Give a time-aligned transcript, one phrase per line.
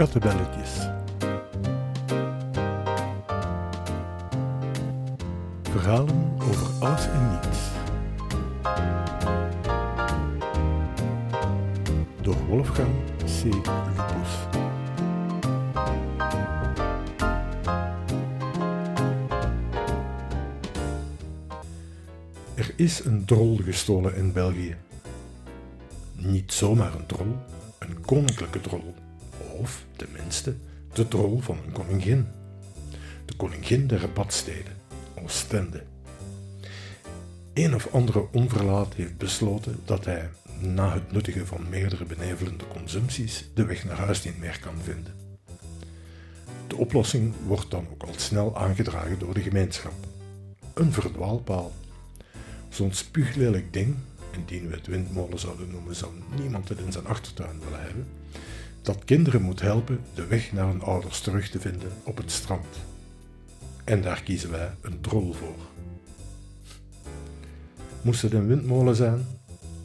[0.00, 0.88] Kattenbelletjes.
[5.62, 7.58] Verhalen over alles en niets.
[12.22, 12.88] Door Wolfgang
[13.24, 13.44] C.
[13.44, 14.36] Lupus.
[22.54, 24.76] Er is een drol gestolen in België.
[26.12, 27.36] Niet zomaar een drol,
[27.78, 28.94] een koninklijke drol.
[29.60, 30.54] Of, tenminste,
[30.92, 32.26] de drol van een koningin.
[33.24, 34.72] De koningin der rabatsteden,
[35.22, 35.82] Oostende.
[37.54, 40.28] Een of andere onverlaat heeft besloten dat hij,
[40.60, 45.14] na het nuttigen van meerdere benevelende consumpties, de weg naar huis niet meer kan vinden.
[46.66, 49.94] De oplossing wordt dan ook al snel aangedragen door de gemeenschap.
[50.74, 51.72] Een verdwaalpaal.
[52.68, 53.96] Zo'n spuuglelijk ding,
[54.30, 58.06] indien we het windmolen zouden noemen, zou niemand het in zijn achtertuin willen hebben,
[58.82, 62.66] dat kinderen moet helpen de weg naar hun ouders terug te vinden op het strand.
[63.84, 65.56] En daar kiezen wij een drol voor.
[68.02, 69.26] Moest het een windmolen zijn?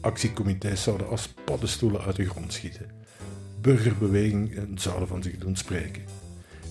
[0.00, 2.90] Actiecomité's zouden als paddenstoelen uit de grond schieten.
[3.60, 6.02] Burgerbewegingen zouden van zich doen spreken.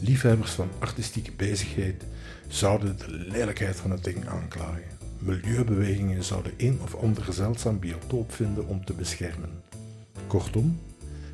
[0.00, 2.04] Liefhebbers van artistieke bezigheid
[2.48, 4.98] zouden de lelijkheid van het ding aanklagen.
[5.18, 9.62] Milieubewegingen zouden een of ander zeldzaam biotoop vinden om te beschermen.
[10.26, 10.80] Kortom,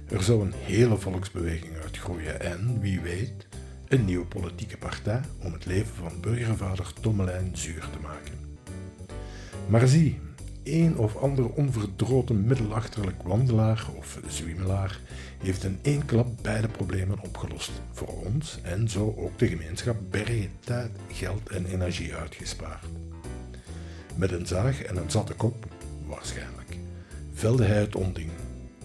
[0.09, 3.47] er zou een hele volksbeweging uitgroeien en, wie weet,
[3.89, 8.35] een nieuwe politieke partij om het leven van burgervader Tommelijn zuur te maken.
[9.69, 10.19] Maar zie,
[10.65, 15.01] een of ander onverdroten middelachterlijk wandelaar of zwiemelaar
[15.43, 17.71] heeft in één klap beide problemen opgelost.
[17.93, 22.85] Voor ons en zo ook de gemeenschap bergen tijd, geld en energie uitgespaard.
[24.15, 25.67] Met een zaag en een zatte kop,
[26.07, 26.77] waarschijnlijk,
[27.33, 28.31] velde hij het onding,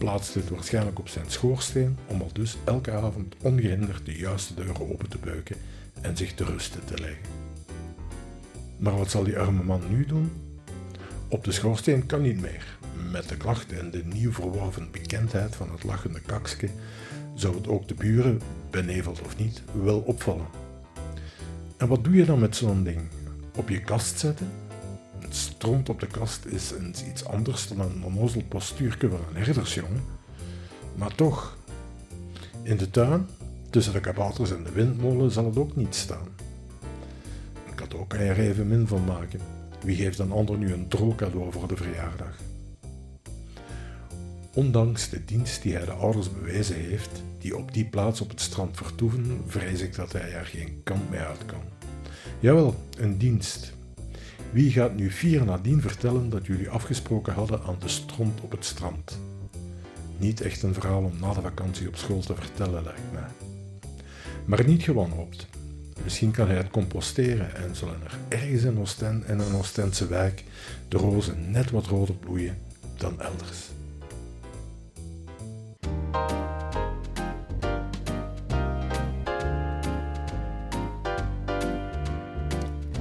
[0.02, 4.92] plaatste het waarschijnlijk op zijn schoorsteen om al dus elke avond ongehinderd de juiste deuren
[4.92, 5.56] open te beuken
[6.02, 7.26] en zich te rusten te leggen.
[8.78, 10.32] Maar wat zal die arme man nu doen?
[11.28, 12.78] Op de schoorsteen kan niet meer.
[13.12, 16.70] Met de klachten en de nieuw verworven bekendheid van het lachende kakske
[17.36, 20.48] zou het ook de buren, beneveld of niet, wel opvallen.
[21.78, 23.02] En wat doe je dan met zo'n ding?
[23.56, 24.50] Op je kast zetten?
[25.32, 26.74] Het op de kast is
[27.10, 30.04] iets anders dan een onnozel postuurke van een herdersjongen.
[30.96, 31.58] Maar toch,
[32.64, 33.28] in de tuin,
[33.70, 36.28] tussen de kabouters en de windmolen, zal het ook niet staan.
[37.68, 39.40] Een cadeau kan je er even min van maken.
[39.84, 42.38] Wie geeft een ander nu een drol cadeau voor de verjaardag?
[44.54, 48.42] Ondanks de dienst die hij de ouders bewezen heeft, die op die plaats op het
[48.42, 51.62] strand vertoeven, vrees ik dat hij er geen kant mee uit kan.
[52.40, 53.80] Jawel, een dienst.
[54.52, 58.66] Wie gaat nu vier nadien vertellen dat jullie afgesproken hadden aan de stront op het
[58.66, 59.20] strand?
[60.18, 63.50] Niet echt een verhaal om na de vakantie op school te vertellen, lijkt mij.
[64.46, 65.48] Maar niet gewanhoopt.
[66.04, 70.44] Misschien kan hij het composteren en zullen er ergens in Oostende en een Oostense wijk
[70.88, 72.58] de rozen net wat roder bloeien
[72.98, 73.70] dan elders.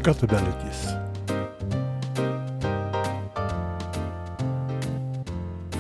[0.00, 0.99] Kattenbelletjes.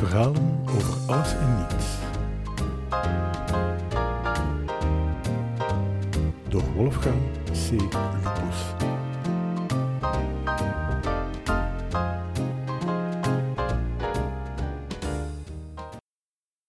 [0.00, 1.86] Verhalen over alles en niets.
[6.48, 7.16] Door Wolfgang
[7.52, 7.70] C.
[7.70, 8.79] Lupus.